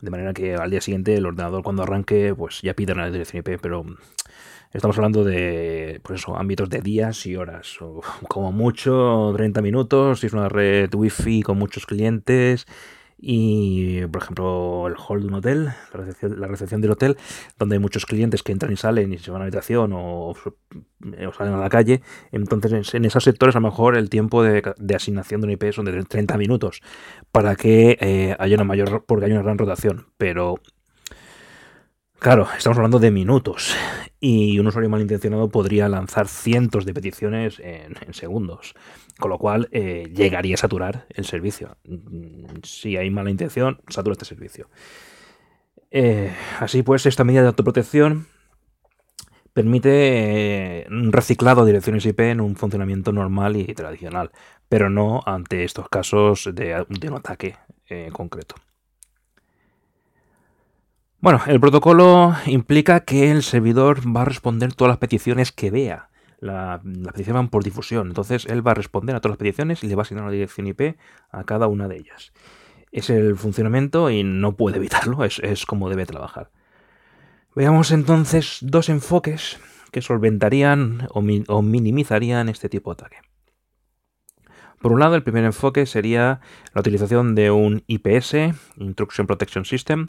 De 0.00 0.10
manera 0.10 0.34
que 0.34 0.56
al 0.56 0.72
día 0.72 0.80
siguiente 0.80 1.14
el 1.14 1.26
ordenador 1.26 1.62
cuando 1.62 1.84
arranque, 1.84 2.34
pues 2.36 2.60
ya 2.60 2.74
pide 2.74 2.92
una 2.92 3.08
dirección 3.08 3.38
IP, 3.38 3.60
pero 3.62 3.84
estamos 4.72 4.98
hablando 4.98 5.22
de 5.22 6.00
pues 6.02 6.22
eso, 6.22 6.36
ámbitos 6.36 6.68
de 6.70 6.80
días 6.80 7.24
y 7.26 7.36
horas, 7.36 7.80
o 7.80 8.00
como 8.26 8.50
mucho 8.50 9.32
30 9.36 9.62
minutos, 9.62 10.18
si 10.18 10.26
es 10.26 10.32
una 10.32 10.48
red 10.48 10.92
wifi 10.92 11.42
con 11.42 11.56
muchos 11.56 11.86
clientes 11.86 12.66
y, 13.24 14.04
por 14.06 14.20
ejemplo, 14.20 14.88
el 14.88 14.94
hall 14.96 15.20
de 15.20 15.28
un 15.28 15.34
hotel, 15.34 15.72
la 15.92 16.48
recepción, 16.48 16.80
del 16.80 16.90
hotel, 16.90 17.16
donde 17.56 17.76
hay 17.76 17.78
muchos 17.78 18.04
clientes 18.04 18.42
que 18.42 18.50
entran 18.50 18.72
y 18.72 18.76
salen 18.76 19.12
y 19.12 19.18
se 19.18 19.30
van 19.30 19.42
a 19.42 19.44
la 19.44 19.46
habitación 19.46 19.92
o, 19.94 20.34
salen 21.38 21.54
a 21.54 21.58
la 21.58 21.70
calle. 21.70 22.02
Entonces, 22.32 22.92
en 22.94 23.04
esos 23.04 23.22
sectores, 23.22 23.54
a 23.54 23.60
lo 23.60 23.68
mejor 23.68 23.96
el 23.96 24.10
tiempo 24.10 24.42
de, 24.42 24.62
asignación 24.92 25.40
de 25.40 25.46
un 25.46 25.52
IP 25.52 25.72
son 25.72 25.84
de 25.84 26.02
30 26.02 26.36
minutos 26.36 26.82
para 27.30 27.54
que 27.54 27.96
eh, 28.00 28.34
haya 28.40 28.56
una 28.56 28.64
mayor, 28.64 29.04
porque 29.06 29.26
hay 29.26 29.32
una 29.32 29.42
gran 29.42 29.56
rotación. 29.56 30.08
Pero 30.18 30.56
Claro, 32.22 32.46
estamos 32.56 32.78
hablando 32.78 33.00
de 33.00 33.10
minutos 33.10 33.74
y 34.20 34.56
un 34.60 34.68
usuario 34.68 34.88
malintencionado 34.88 35.48
podría 35.48 35.88
lanzar 35.88 36.28
cientos 36.28 36.84
de 36.84 36.94
peticiones 36.94 37.58
en, 37.58 37.96
segundos, 38.14 38.74
con 39.18 39.28
lo 39.28 39.38
cual 39.38 39.68
eh, 39.72 40.08
llegaría 40.14 40.54
a 40.54 40.58
saturar 40.58 41.06
el 41.08 41.24
servicio. 41.24 41.76
Si 42.62 42.96
hay 42.96 43.10
mala 43.10 43.30
intención, 43.30 43.80
satura 43.88 44.12
este 44.12 44.24
servicio. 44.24 44.68
Eh, 45.90 46.32
así 46.60 46.84
pues, 46.84 47.06
esta 47.06 47.24
medida 47.24 47.40
de 47.42 47.48
autoprotección 47.48 48.28
permite 49.52 50.86
un 50.90 51.08
eh, 51.08 51.10
reciclado 51.10 51.64
de 51.64 51.72
direcciones 51.72 52.06
IP 52.06 52.20
en 52.20 52.40
un 52.40 52.54
funcionamiento 52.54 53.10
normal 53.10 53.56
y 53.56 53.64
tradicional, 53.74 54.30
pero 54.68 54.88
no 54.88 55.22
ante 55.26 55.64
estos 55.64 55.88
casos 55.88 56.48
de, 56.54 56.86
un 56.88 57.16
ataque 57.16 57.56
concreto. 58.12 58.54
Bueno, 61.22 61.40
el 61.46 61.60
protocolo 61.60 62.34
implica 62.46 63.04
que 63.04 63.30
el 63.30 63.44
servidor 63.44 64.00
va 64.04 64.22
a 64.22 64.24
responder 64.24 64.74
todas 64.74 64.90
las 64.90 64.98
peticiones 64.98 65.52
que 65.52 65.70
vea. 65.70 66.08
las 66.40 66.80
peticiones 66.80 67.34
van 67.34 67.48
por 67.48 67.62
difusión, 67.62 68.08
entonces 68.08 68.44
él 68.46 68.66
va 68.66 68.72
a 68.72 68.74
responder 68.74 69.14
a 69.14 69.20
todas 69.20 69.34
las 69.34 69.38
peticiones 69.38 69.84
y 69.84 69.86
le 69.86 69.94
va 69.94 70.00
a 70.00 70.02
asignar 70.02 70.24
una 70.24 70.32
dirección 70.32 70.66
IP 70.66 70.96
a 71.30 71.44
cada 71.44 71.68
una 71.68 71.86
de 71.86 71.98
ellas. 71.98 72.32
Es 72.90 73.08
el 73.08 73.36
funcionamiento 73.36 74.10
y 74.10 74.24
no 74.24 74.56
puede 74.56 74.78
evitarlo, 74.78 75.24
es, 75.24 75.64
como 75.64 75.88
debe 75.88 76.06
trabajar. 76.06 76.50
Veamos 77.54 77.92
entonces 77.92 78.58
dos 78.60 78.88
enfoques 78.88 79.60
que 79.92 80.02
solventarían 80.02 81.06
o, 81.10 81.22
o 81.46 81.62
minimizarían 81.62 82.48
este 82.48 82.68
tipo 82.68 82.92
de 82.92 83.00
ataque. 83.00 83.18
Por 84.80 84.90
un 84.90 84.98
lado, 84.98 85.14
el 85.14 85.22
primer 85.22 85.44
enfoque 85.44 85.86
sería 85.86 86.40
la 86.74 86.80
utilización 86.80 87.36
de 87.36 87.52
un 87.52 87.84
IPS, 87.86 88.34
Intrusion 88.78 89.28
Protection 89.28 89.64
System, 89.64 90.08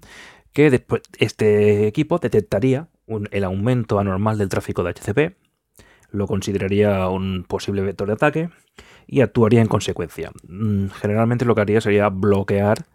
que 0.54 0.70
después 0.70 1.02
este 1.18 1.88
equipo 1.88 2.20
detectaría 2.20 2.88
el 3.32 3.44
aumento 3.44 4.00
anormal 4.00 4.38
del 4.38 4.50
tráfico 4.50 4.84
de 4.84 4.92
HCP, 4.92 5.36
lo 6.12 6.28
consideraría 6.28 7.08
un 7.10 7.44
posible 7.44 7.82
vector 7.82 8.08
de 8.08 8.14
ataque 8.14 8.50
y 9.08 9.22
actuaría 9.22 9.62
en 9.62 9.68
consecuencia. 9.68 10.32
Mm, 10.48 10.88
generalmente 10.90 11.46
lo 11.46 11.56
que 11.56 11.62
haría 11.62 11.82
sería 11.82 12.10
bloquear, 12.10 12.86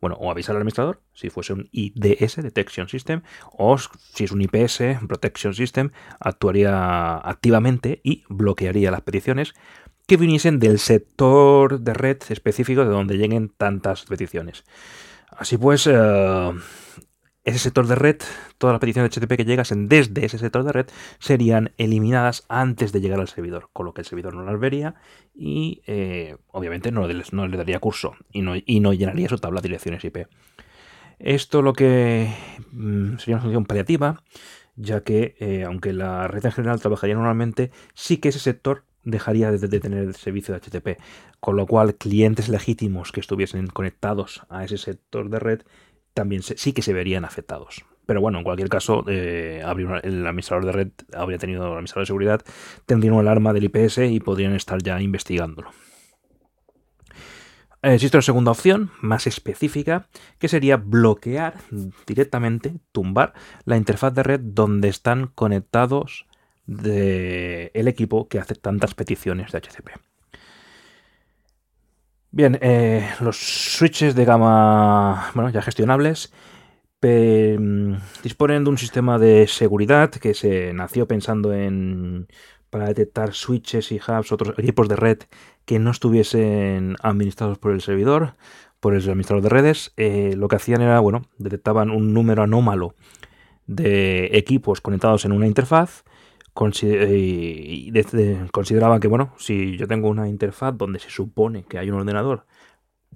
bueno, 0.00 0.16
o 0.20 0.30
avisar 0.30 0.54
al 0.54 0.62
administrador, 0.62 1.00
si 1.12 1.28
fuese 1.28 1.52
un 1.52 1.68
IDS, 1.72 2.36
Detection 2.36 2.88
System, 2.88 3.22
o 3.52 3.76
si 3.78 4.24
es 4.24 4.32
un 4.32 4.40
IPS, 4.40 5.04
Protection 5.06 5.54
System, 5.54 5.90
actuaría 6.20 7.16
activamente 7.16 8.00
y 8.04 8.22
bloquearía 8.28 8.92
las 8.92 9.02
peticiones 9.02 9.54
que 10.06 10.16
viniesen 10.16 10.58
del 10.58 10.78
sector 10.78 11.80
de 11.80 11.92
red 11.92 12.18
específico 12.30 12.84
de 12.84 12.90
donde 12.90 13.18
lleguen 13.18 13.50
tantas 13.50 14.04
peticiones. 14.04 14.64
Así 15.30 15.58
pues, 15.58 15.86
eh, 15.86 16.52
ese 17.44 17.58
sector 17.58 17.86
de 17.86 17.94
red, 17.94 18.16
todas 18.58 18.74
las 18.74 18.80
peticiones 18.80 19.10
de 19.10 19.20
HTTP 19.20 19.36
que 19.36 19.44
llegasen 19.44 19.88
desde 19.88 20.26
ese 20.26 20.38
sector 20.38 20.64
de 20.64 20.72
red 20.72 20.86
serían 21.18 21.72
eliminadas 21.78 22.44
antes 22.48 22.92
de 22.92 23.00
llegar 23.00 23.20
al 23.20 23.28
servidor, 23.28 23.70
con 23.72 23.86
lo 23.86 23.94
que 23.94 24.02
el 24.02 24.06
servidor 24.06 24.34
no 24.34 24.44
las 24.44 24.60
vería 24.60 24.96
y 25.34 25.82
eh, 25.86 26.36
obviamente 26.48 26.90
no, 26.90 27.06
le 27.06 27.56
daría 27.56 27.78
curso 27.78 28.14
y 28.32 28.42
no, 28.42 28.54
y 28.56 28.80
no, 28.80 28.92
llenaría 28.92 29.28
su 29.28 29.38
tabla 29.38 29.60
de 29.60 29.68
direcciones 29.68 30.04
IP. 30.04 30.26
Esto 31.18 31.62
lo 31.62 31.72
que 31.72 32.28
mm, 32.72 33.16
sería 33.18 33.36
una 33.36 33.42
solución 33.42 33.64
paliativa, 33.64 34.22
ya 34.76 35.02
que 35.02 35.34
eh, 35.40 35.64
aunque 35.64 35.92
la 35.92 36.28
red 36.28 36.44
en 36.44 36.52
general 36.52 36.80
trabajaría 36.80 37.16
normalmente, 37.16 37.70
sí 37.94 38.18
que 38.18 38.28
ese 38.28 38.38
sector 38.38 38.84
dejaría 39.10 39.50
de, 39.50 39.80
tener 39.80 40.04
el 40.04 40.14
servicio 40.14 40.54
de 40.54 40.60
HTTP, 40.60 41.00
con 41.40 41.56
lo 41.56 41.66
cual 41.66 41.94
clientes 41.94 42.48
legítimos 42.48 43.12
que 43.12 43.20
estuviesen 43.20 43.66
conectados 43.68 44.42
a 44.48 44.64
ese 44.64 44.76
sector 44.76 45.30
de 45.30 45.38
red 45.38 45.62
también 46.18 46.42
sí 46.42 46.72
que 46.72 46.82
se 46.82 46.92
verían 46.92 47.24
afectados. 47.24 47.84
Pero 48.04 48.20
bueno, 48.20 48.38
en 48.38 48.44
cualquier 48.44 48.68
caso, 48.68 49.04
eh, 49.06 49.62
el 50.02 50.26
administrador 50.26 50.66
de 50.66 50.72
red 50.72 50.88
habría 51.14 51.38
tenido, 51.38 51.64
el 51.64 51.72
administrador 51.74 52.02
de 52.02 52.06
seguridad 52.06 52.42
tendría 52.86 53.12
una 53.12 53.20
alarma 53.20 53.52
del 53.52 53.62
IPS 53.66 53.98
y 53.98 54.18
podrían 54.18 54.52
estar 54.56 54.82
ya 54.82 55.00
investigándolo. 55.00 55.70
Existe 57.82 58.16
una 58.16 58.22
segunda 58.22 58.50
opción, 58.50 58.90
más 59.00 59.28
específica, 59.28 60.08
que 60.40 60.48
sería 60.48 60.76
bloquear 60.76 61.54
directamente, 62.04 62.74
tumbar 62.90 63.32
la 63.64 63.76
interfaz 63.76 64.12
de 64.12 64.24
red 64.24 64.40
donde 64.42 64.88
están 64.88 65.28
conectados 65.28 66.26
el 66.66 67.86
equipo 67.86 68.26
que 68.26 68.40
hace 68.40 68.56
tantas 68.56 68.94
peticiones 68.94 69.52
de 69.52 69.58
HCP. 69.58 70.07
Bien, 72.30 72.58
eh, 72.60 73.08
los 73.20 73.36
switches 73.38 74.14
de 74.14 74.24
gama, 74.26 75.30
bueno, 75.34 75.48
ya 75.50 75.62
gestionables, 75.62 76.30
mm, 77.00 77.94
disponen 78.22 78.64
de 78.64 78.70
un 78.70 78.78
sistema 78.78 79.18
de 79.18 79.46
seguridad 79.46 80.10
que 80.10 80.34
se 80.34 80.72
nació 80.74 81.06
pensando 81.08 81.52
en 81.54 82.28
para 82.70 82.86
detectar 82.88 83.32
switches 83.34 83.92
y 83.92 83.96
hubs, 83.96 84.30
otros 84.32 84.58
equipos 84.58 84.88
de 84.88 84.96
red 84.96 85.18
que 85.64 85.78
no 85.78 85.90
estuviesen 85.90 86.96
administrados 87.02 87.58
por 87.58 87.72
el 87.72 87.80
servidor, 87.80 88.34
por 88.80 88.94
el 88.94 89.02
administrador 89.02 89.42
de 89.42 89.48
redes. 89.48 89.92
Eh, 89.96 90.34
lo 90.36 90.48
que 90.48 90.56
hacían 90.56 90.82
era, 90.82 91.00
bueno, 91.00 91.22
detectaban 91.38 91.90
un 91.90 92.12
número 92.12 92.42
anómalo 92.42 92.94
de 93.66 94.30
equipos 94.34 94.80
conectados 94.82 95.24
en 95.24 95.32
una 95.32 95.46
interfaz 95.46 96.04
consideraba 98.50 98.98
que, 98.98 99.06
bueno, 99.08 99.32
si 99.38 99.76
yo 99.76 99.86
tengo 99.86 100.08
una 100.08 100.28
interfaz 100.28 100.76
donde 100.76 100.98
se 100.98 101.08
supone 101.08 101.62
que 101.64 101.78
hay 101.78 101.88
un 101.88 102.00
ordenador, 102.00 102.46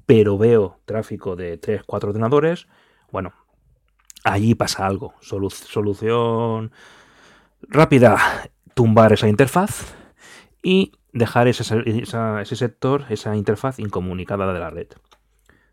pero 0.07 0.39
veo 0.39 0.79
tráfico 0.85 1.35
de 1.35 1.59
3, 1.59 1.83
4 1.85 2.11
ordenadores, 2.11 2.69
bueno, 3.11 3.33
allí 4.23 4.55
pasa 4.55 4.87
algo. 4.87 5.15
solución 5.21 6.71
rápida, 7.63 8.19
tumbar 8.75 9.13
esa 9.13 9.29
interfaz 9.29 9.95
y 10.63 10.93
dejar 11.13 11.49
ese 11.49 11.65
sector, 12.57 13.07
esa 13.11 13.35
interfaz 13.37 13.81
incomunicada 13.81 14.53
de 14.53 14.59
la 14.61 14.71
red. 14.71 14.89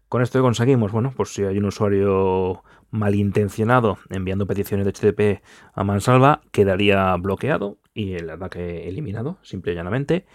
Con 0.10 0.24
esto 0.24 0.42
conseguimos, 0.42 0.92
bueno, 0.92 1.14
pues 1.16 1.30
si 1.30 1.44
hay 1.44 1.60
un 1.60 1.66
usuario 1.66 2.64
malintencionado 2.90 4.00
enviando 4.10 4.48
peticiones 4.48 4.86
de 4.86 4.92
HTTP 4.92 5.44
a 5.74 5.84
mansalva, 5.84 6.42
quedaría 6.52 7.16
bloqueado 7.18 7.78
y 7.94 8.14
el 8.14 8.28
ataque 8.32 8.90
eliminado, 8.90 9.38
simple 9.44 9.74
y 9.74 9.76
llanamente. 9.76 10.26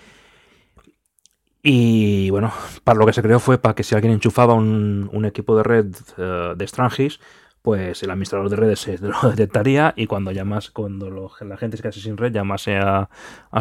Y 1.61 2.31
bueno, 2.31 2.53
para 2.85 2.99
lo 2.99 3.07
que 3.07 3.13
se 3.13 3.23
creó 3.23 3.41
fue 3.41 3.59
para 3.59 3.75
que 3.75 3.83
si 3.83 3.97
alguien 3.97 4.13
enchufaba 4.13 4.55
un, 4.55 5.25
equipo 5.25 5.57
de 5.57 5.63
red 5.65 5.87
eh, 6.19 6.53
de 6.57 6.67
Strangis, 6.69 7.19
pues 7.65 8.03
el 8.03 8.11
administrador 8.11 8.51
de 8.51 8.57
redes 8.57 8.81
se 8.81 8.99
lo 8.99 9.19
detectaría 9.31 9.95
y 9.97 10.07
cuando 10.07 10.33
llamas, 10.33 10.71
cuando 10.71 11.31
la 11.41 11.57
gente 11.57 11.79
se 11.79 11.83
quedase 11.83 12.01
sin 12.01 12.19
red, 12.19 12.31
llamase 12.31 12.77
a, 12.77 13.09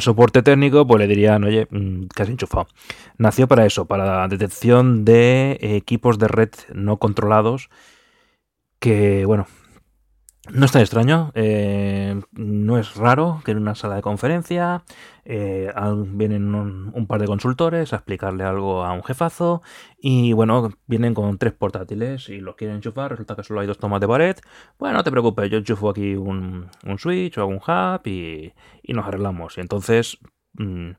soporte 0.01 0.43
técnico, 0.43 0.85
pues 0.85 0.99
le 0.99 1.07
dirían, 1.07 1.45
oye, 1.45 1.69
mm, 1.71 2.07
que 2.13 2.21
has 2.21 2.27
enchufado. 2.27 2.67
Nació 3.17 3.47
para 3.47 3.65
eso, 3.65 3.85
para 3.85 4.05
la 4.05 4.27
detección 4.27 5.05
de 5.05 5.57
equipos 5.61 6.19
de 6.19 6.27
red 6.27 6.49
no 6.73 6.97
controlados 6.97 7.69
que, 8.79 9.23
bueno, 9.25 9.47
no 10.51 10.65
es 10.65 10.73
tan 10.73 10.81
extraño, 10.81 11.31
eh, 11.35 12.19
no 12.33 12.77
es 12.77 12.95
raro 12.95 13.41
que 13.45 13.51
en 13.51 13.59
una 13.59 13.75
sala 13.75 13.95
de 13.95 14.01
conferencia 14.01 14.83
eh, 15.23 15.71
vienen 16.07 16.53
un, 16.53 17.07
par 17.07 17.21
de 17.21 17.27
consultores 17.27 17.93
a 17.93 17.97
explicarle 17.97 18.43
algo 18.43 18.83
a 18.83 18.91
un 18.91 19.03
jefazo 19.03 19.61
y 19.97 20.33
bueno, 20.33 20.69
vienen 20.85 21.13
con 21.13 21.37
tres 21.37 21.53
portátiles 21.53 22.27
y 22.27 22.41
los 22.41 22.55
quieren 22.55 22.77
enchufar, 22.77 23.11
resulta 23.11 23.37
que 23.37 23.43
solo 23.43 23.61
hay 23.61 23.67
dos 23.67 23.77
tomas 23.77 24.01
de 24.01 24.07
pared. 24.07 24.35
Bueno, 24.77 24.97
no 24.97 25.03
te 25.05 25.11
preocupes, 25.11 25.49
yo 25.49 25.59
enchufo 25.59 25.89
aquí 25.89 26.15
un, 26.15 26.69
switch 26.97 27.37
o 27.37 27.47
un 27.47 27.61
hub 27.65 28.05
y, 28.05 28.53
nos 28.89 29.07
arreglamos. 29.07 29.57
Y 29.57 29.61
entonces 29.61 30.17
mm, 30.55 30.91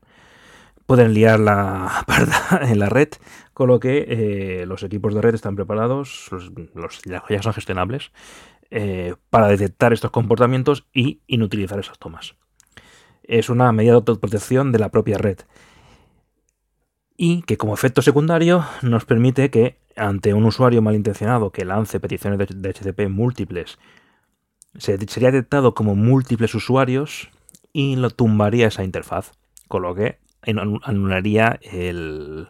pueden 0.87 1.13
liar 1.13 1.39
la 1.39 2.03
parda 2.07 2.67
en 2.67 2.79
la 2.79 2.89
red, 2.89 3.09
con 3.53 3.67
lo 3.67 3.79
que 3.79 4.05
eh, 4.07 4.65
los 4.65 4.81
equipos 4.81 5.13
de 5.13 5.21
red 5.21 5.35
están 5.35 5.55
preparados, 5.55 6.31
los, 6.73 7.01
ya 7.03 7.41
son 7.43 7.53
gestionables 7.53 8.11
eh, 8.71 9.13
para 9.29 9.47
detectar 9.47 9.93
estos 9.93 10.11
comportamientos 10.11 10.87
y 10.93 11.21
inutilizar 11.27 11.79
esas 11.79 11.99
tomas. 11.99 12.35
Es 13.23 13.49
una 13.49 13.71
medida 13.71 13.91
de 13.91 13.97
autoprotección 13.97 14.71
de 14.71 14.79
la 14.79 14.89
propia 14.89 15.17
red. 15.17 15.39
Y 17.15 17.43
que 17.43 17.57
como 17.57 17.73
efecto 17.73 18.01
secundario 18.01 18.65
nos 18.81 19.05
permite 19.05 19.49
que 19.49 19.77
ante 19.95 20.33
un 20.33 20.45
usuario 20.45 20.81
malintencionado 20.81 21.51
que 21.51 21.63
lance 21.63 21.99
peticiones 21.99 22.39
de 22.39 22.69
HTTP 22.69 23.07
múltiples, 23.09 23.77
sería 24.77 25.31
detectado 25.31 25.73
como 25.73 25.95
múltiples 25.95 26.53
usuarios 26.55 27.29
y 27.71 27.95
lo 27.95 28.09
tumbaría 28.09 28.67
esa 28.67 28.83
interfaz, 28.83 29.31
con 29.67 29.83
lo 29.83 29.95
que 29.95 30.19
anularía 30.41 31.59
el 31.61 32.49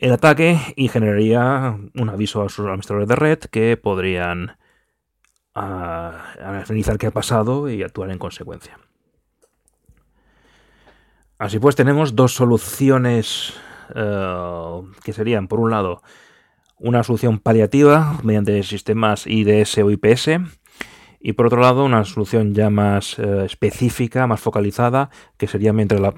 ataque 0.00 0.58
y 0.76 0.88
generaría 0.88 1.78
un 1.94 2.08
aviso 2.08 2.42
a 2.42 2.48
sus 2.48 2.66
administradores 2.66 3.08
de 3.08 3.16
red 3.16 3.38
que 3.38 3.76
podrían 3.76 4.56
a 5.54 6.34
analizar 6.38 6.98
qué 6.98 7.08
ha 7.08 7.10
pasado 7.10 7.68
y 7.68 7.82
actuar 7.82 8.10
en 8.10 8.18
consecuencia. 8.18 8.78
Así 11.38 11.58
pues, 11.58 11.74
tenemos 11.74 12.14
dos 12.14 12.34
soluciones 12.34 13.54
eh, 13.94 14.82
que 15.02 15.12
serían, 15.12 15.48
por 15.48 15.58
un 15.58 15.70
lado, 15.70 16.02
una 16.78 17.02
solución 17.02 17.38
paliativa 17.38 18.18
mediante 18.22 18.62
sistemas 18.62 19.26
IDS 19.26 19.78
o 19.78 19.90
IPS 19.90 20.28
Y 21.18 21.32
por 21.34 21.46
otro 21.46 21.60
lado, 21.60 21.84
una 21.84 22.04
solución 22.04 22.54
ya 22.54 22.70
más 22.70 23.18
eh, 23.18 23.44
específica, 23.44 24.26
más 24.26 24.40
focalizada, 24.40 25.10
que 25.36 25.46
sería 25.46 25.72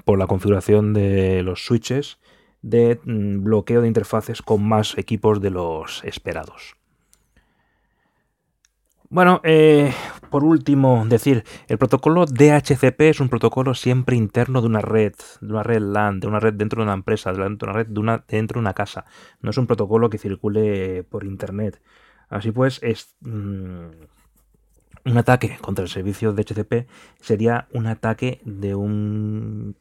por 0.05 0.19
la 0.19 0.27
configuración 0.27 0.93
de 0.93 1.41
los 1.43 1.65
switches 1.65 2.19
de 2.61 2.99
mm, 3.03 3.43
bloqueo 3.43 3.81
de 3.81 3.87
interfaces 3.87 4.41
con 4.41 4.67
más 4.67 4.97
equipos 4.97 5.41
de 5.41 5.51
los 5.51 6.03
esperados. 6.03 6.75
Bueno, 9.13 9.41
eh, 9.43 9.93
por 10.31 10.43
último, 10.43 11.05
decir, 11.05 11.43
el 11.67 11.77
protocolo 11.77 12.25
DHCP 12.25 12.99
es 13.01 13.19
un 13.19 13.29
protocolo 13.29 13.75
siempre 13.75 14.15
interno 14.15 14.59
de 14.59 14.65
una 14.65 14.81
red, 14.81 15.13
de 15.39 15.53
una 15.53 15.61
red 15.61 15.83
LAN, 15.83 16.19
de 16.19 16.25
una 16.25 16.39
red 16.39 16.55
dentro 16.55 16.81
de 16.81 16.85
una 16.85 16.95
empresa, 16.95 17.31
de 17.31 17.39
una 17.39 17.73
red 17.73 17.85
de 17.85 17.99
una, 17.99 18.25
dentro 18.27 18.55
de 18.55 18.61
una 18.61 18.73
casa. 18.73 19.05
No 19.39 19.51
es 19.51 19.57
un 19.59 19.67
protocolo 19.67 20.09
que 20.09 20.17
circule 20.17 21.03
por 21.03 21.25
internet. 21.25 21.79
Así 22.27 22.51
pues, 22.51 22.79
es 22.81 23.15
mm, 23.21 23.85
un 25.05 25.17
ataque 25.19 25.59
contra 25.61 25.83
el 25.83 25.89
servicio 25.89 26.33
DHCP 26.33 26.87
sería 27.21 27.67
un 27.71 27.85
ataque 27.85 28.41
de 28.45 28.73
un, 28.73 29.75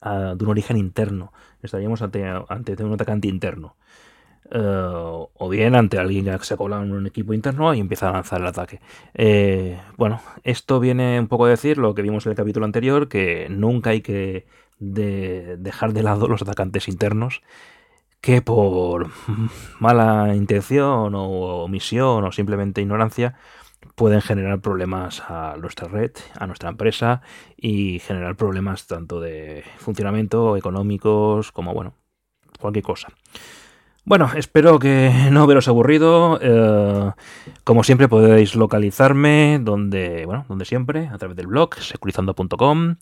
de 0.00 0.42
un 0.42 0.48
origen 0.48 0.78
interno. 0.78 1.34
Estaríamos 1.62 2.00
ante, 2.00 2.24
ante 2.48 2.82
un 2.82 2.94
atacante 2.94 3.28
interno. 3.28 3.76
Eh, 4.52 4.58
o 4.58 5.48
bien 5.48 5.74
ante 5.76 5.98
alguien 5.98 6.24
que 6.24 6.44
se 6.44 6.56
cola 6.56 6.82
en 6.82 6.92
un 6.92 7.06
equipo 7.06 7.34
interno 7.34 7.72
y 7.72 7.80
empieza 7.80 8.08
a 8.08 8.12
lanzar 8.12 8.40
el 8.40 8.46
ataque. 8.48 8.80
Eh, 9.14 9.80
bueno, 9.96 10.20
esto 10.42 10.80
viene 10.80 11.20
un 11.20 11.28
poco 11.28 11.44
a 11.46 11.50
decir 11.50 11.78
lo 11.78 11.94
que 11.94 12.02
vimos 12.02 12.26
en 12.26 12.30
el 12.30 12.36
capítulo 12.36 12.66
anterior, 12.66 13.08
que 13.08 13.48
nunca 13.48 13.90
hay 13.90 14.00
que 14.00 14.46
dejar 14.78 15.92
de 15.92 16.02
lado 16.02 16.26
los 16.26 16.42
atacantes 16.42 16.88
internos 16.88 17.42
que 18.20 18.42
por 18.42 19.10
mala 19.80 20.34
intención 20.34 21.14
o 21.14 21.64
omisión 21.64 22.24
o 22.24 22.32
simplemente 22.32 22.80
ignorancia 22.80 23.34
pueden 23.94 24.20
generar 24.20 24.60
problemas 24.60 25.22
a 25.28 25.56
nuestra 25.58 25.88
red, 25.88 26.12
a 26.38 26.46
nuestra 26.46 26.70
empresa 26.70 27.22
y 27.56 27.98
generar 28.00 28.36
problemas 28.36 28.86
tanto 28.86 29.20
de 29.20 29.64
funcionamiento, 29.78 30.56
económicos, 30.56 31.52
como 31.52 31.74
bueno, 31.74 31.94
cualquier 32.58 32.84
cosa. 32.84 33.08
Bueno, 34.04 34.30
espero 34.34 34.78
que 34.78 35.12
no 35.30 35.42
haberos 35.42 35.68
aburrido. 35.68 36.38
Eh, 36.42 37.12
como 37.64 37.84
siempre 37.84 38.08
podéis 38.08 38.54
localizarme 38.54 39.58
donde, 39.60 40.24
bueno, 40.26 40.44
donde 40.48 40.64
siempre, 40.64 41.08
a 41.08 41.18
través 41.18 41.36
del 41.36 41.46
blog 41.46 41.74
securizando.com, 41.76 42.96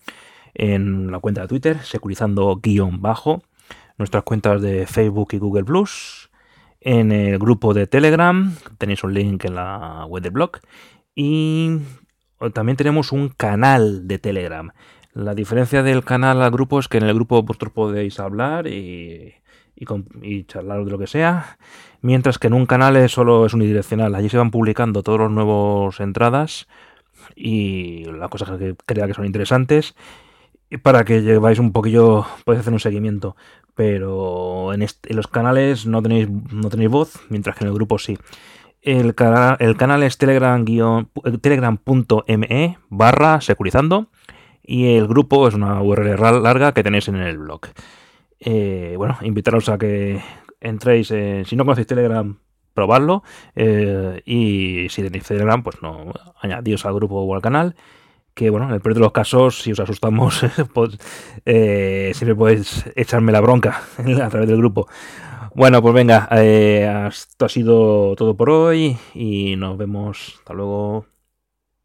en 0.55 1.11
la 1.11 1.19
cuenta 1.21 1.43
de 1.43 1.49
Twitter 1.49 1.79
securizando-bajo, 1.83 3.43
nuestras 3.97 4.25
cuentas 4.25 4.61
de 4.61 4.87
Facebook 4.87 5.29
y 5.33 5.39
Google 5.39 5.65
Plus, 5.65 6.31
en 6.81 7.13
el 7.13 7.39
grupo 7.39 7.75
de 7.75 7.87
Telegram, 7.87 8.55
tenéis 8.79 9.03
un 9.05 9.15
link 9.15 9.45
en 9.45 9.55
la 9.55 10.05
web 10.07 10.23
del 10.23 10.33
blog, 10.33 10.59
y 11.15 11.79
también 12.55 12.77
tenemos 12.77 13.13
un 13.13 13.29
canal 13.29 14.07
de 14.07 14.19
Telegram. 14.19 14.71
La 15.13 15.35
diferencia 15.35 15.83
del 15.83 16.05
canal 16.05 16.43
al 16.43 16.51
grupo 16.51 16.79
es 16.79 16.87
que 16.87 16.99
en 16.99 17.05
el 17.05 17.15
grupo 17.15 17.43
vosotros 17.43 17.73
podéis 17.73 18.21
hablar 18.21 18.69
y 18.69 19.35
y, 20.23 20.45
charlar 20.45 20.85
de 20.85 20.91
lo 20.91 20.99
que 20.99 21.07
sea. 21.07 21.59
Mientras 22.01 22.39
que 22.39 22.49
en 22.49 22.55
un 22.55 22.67
canal 22.67 23.09
solo 23.09 23.47
es 23.47 23.55
unidireccional. 23.55 24.15
Allí 24.15 24.29
se 24.29 24.39
van 24.39 24.51
publicando 24.51 25.03
todos 25.03 25.19
los 25.21 25.31
nuevos 25.31 26.01
entradas 26.01 26.69
y 27.35 28.05
las 28.05 28.29
cosas 28.29 28.59
que 28.59 28.75
crea 28.87 29.07
que 29.07 29.15
son 29.15 29.27
interesantes. 29.27 29.95
Y 30.71 30.77
para 30.79 31.05
que 31.05 31.23
lleváis 31.23 31.59
un 31.59 31.73
poquillo, 31.73 32.27
podéis 32.45 32.61
hacer 32.61 32.73
un 32.73 32.81
seguimiento. 32.81 33.37
Pero 33.75 34.73
en, 34.73 34.87
los 35.11 35.27
canales 35.29 35.87
no 35.87 36.03
tenéis, 36.03 36.29
no 36.29 36.69
tenéis 36.69 36.91
voz, 36.91 37.21
mientras 37.29 37.57
que 37.57 37.65
en 37.65 37.69
el 37.69 37.75
grupo 37.75 37.99
sí. 37.99 38.19
El, 38.83 39.15
el 39.59 39.77
canal 39.77 40.03
es 40.03 40.19
telegram.me 40.19 40.69
barra 42.89 43.41
securizando 43.41 44.09
y 44.63 44.97
el 44.97 45.09
grupo 45.09 45.49
es 45.49 45.55
una 45.55 45.83
URL 45.83 46.43
larga 46.43 46.73
que 46.73 46.83
tenéis 46.83 47.09
en 47.09 47.17
el 47.17 47.39
blog. 47.39 47.63
Eh, 48.41 48.95
bueno, 48.97 49.19
invitaros 49.23 49.69
a 49.69 49.79
que 49.79 50.21
entréis, 50.61 51.09
si 51.09 51.57
no 51.57 51.65
conocéis 51.65 51.87
Telegram, 51.87 52.39
probadlo. 52.79 53.25
Eh, 53.57 54.23
y 54.25 54.89
si 54.89 55.03
tenéis 55.03 55.25
Telegram, 55.25 55.63
pues 55.65 55.83
no, 55.83 56.13
añadíos 56.41 56.87
al 56.87 56.95
grupo 56.95 57.17
o 57.17 57.35
al 57.35 57.43
canal. 57.43 57.75
Que 58.35 58.51
bueno, 58.51 58.69
en 58.69 58.75
el 58.75 58.81
peor 58.81 58.95
de 58.95 59.01
los 59.01 59.11
casos, 59.11 59.63
si 59.63 59.73
os 59.73 59.81
asustamos, 59.81 60.47
pues, 60.75 60.97
eh, 61.45 62.13
siempre 62.15 62.37
podéis 62.37 62.85
echarme 62.95 63.33
la 63.33 63.41
bronca 63.41 63.83
a 64.23 64.29
través 64.29 64.49
del 64.49 64.59
grupo. 64.59 64.87
Bueno, 65.55 65.83
pues 65.83 65.93
venga, 65.93 66.29
esto 67.09 67.47
ha 67.47 67.49
sido 67.49 68.15
todo 68.15 68.37
por 68.37 68.51
hoy 68.51 68.97
y 69.13 69.57
nos 69.57 69.77
vemos. 69.77 70.37
Hasta 70.39 70.55
luego. 70.55 71.18